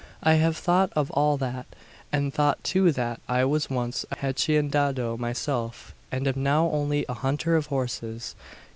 I 0.23 0.33
have 0.41 0.57
thought 0.57 0.91
of 0.95 1.11
all 1.11 1.37
that; 1.37 1.67
and 2.11 2.33
thought 2.33 2.63
too 2.63 2.91
that 2.91 3.21
I 3.29 3.45
was 3.45 3.69
once 3.69 4.03
a 4.09 4.15
haciendado 4.15 5.15
myself 5.15 5.93
and 6.11 6.27
am 6.27 6.41
now 6.41 6.69
only 6.71 7.05
a 7.07 7.13
hunter 7.13 7.55
of 7.55 7.67
horses. 7.67 8.33